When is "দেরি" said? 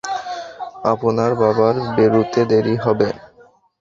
2.51-2.75